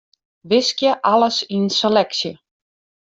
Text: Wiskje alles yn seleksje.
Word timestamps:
Wiskje 0.49 0.91
alles 1.11 1.37
yn 1.57 1.65
seleksje. 1.77 2.31